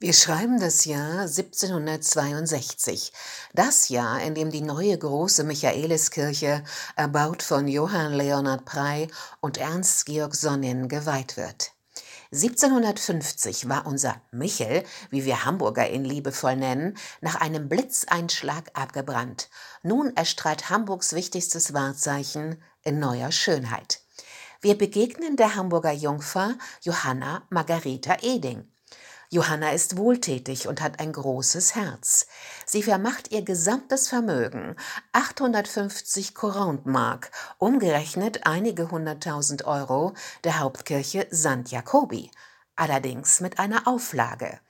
[0.00, 3.12] Wir schreiben das Jahr 1762,
[3.52, 6.62] das Jahr, in dem die neue große Michaeliskirche,
[6.94, 9.08] erbaut von Johann Leonhard Prey
[9.40, 11.72] und Ernst Georg Sonnin, geweiht wird.
[12.30, 19.50] 1750 war unser Michel, wie wir Hamburger ihn liebevoll nennen, nach einem Blitzeinschlag abgebrannt.
[19.82, 24.00] Nun erstrahlt Hamburgs wichtigstes Wahrzeichen in neuer Schönheit.
[24.60, 28.70] Wir begegnen der Hamburger Jungfer Johanna Margareta Eding.
[29.30, 32.26] Johanna ist wohltätig und hat ein großes Herz.
[32.64, 34.74] Sie vermacht ihr gesamtes Vermögen,
[35.12, 40.14] 850 Courantmark, umgerechnet einige hunderttausend Euro,
[40.44, 41.68] der Hauptkirche St.
[41.68, 42.30] Jacobi,
[42.74, 44.60] allerdings mit einer Auflage.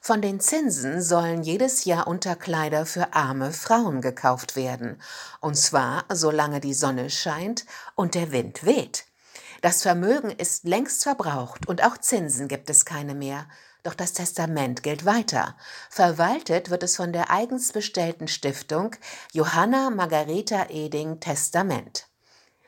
[0.00, 5.02] Von den Zinsen sollen jedes Jahr Unterkleider für arme Frauen gekauft werden,
[5.40, 9.05] und zwar solange die Sonne scheint und der Wind weht.
[9.66, 13.48] Das Vermögen ist längst verbraucht und auch Zinsen gibt es keine mehr.
[13.82, 15.56] Doch das Testament gilt weiter.
[15.90, 18.94] Verwaltet wird es von der eigens bestellten Stiftung
[19.32, 22.06] Johanna Margareta Eding Testament.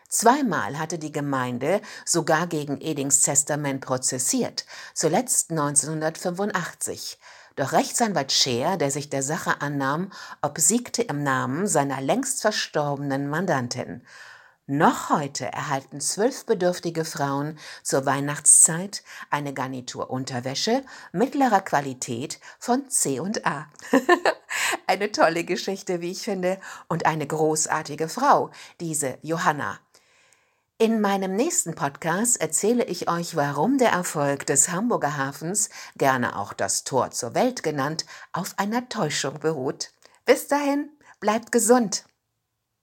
[0.09, 7.20] Zweimal hatte die Gemeinde sogar gegen Edings Testament prozessiert, zuletzt 1985.
[7.55, 10.11] Doch Rechtsanwalt Scheer, der sich der Sache annahm,
[10.42, 14.03] obsiegte im Namen seiner längst verstorbenen Mandantin.
[14.70, 23.66] Noch heute erhalten zwölf bedürftige Frauen zur Weihnachtszeit eine Garnitur Unterwäsche mittlerer Qualität von C&A.
[24.86, 29.80] eine tolle Geschichte, wie ich finde, und eine großartige Frau, diese Johanna.
[30.77, 36.53] In meinem nächsten Podcast erzähle ich euch, warum der Erfolg des Hamburger Hafens, gerne auch
[36.53, 39.92] das Tor zur Welt genannt, auf einer Täuschung beruht.
[40.27, 42.05] Bis dahin, bleibt gesund!